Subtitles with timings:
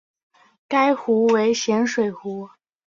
[0.67, 2.49] 该湖为咸水湖。